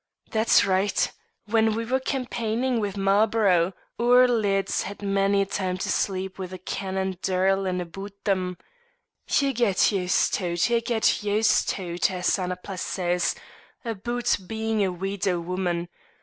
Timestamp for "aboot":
7.79-8.23, 13.85-14.37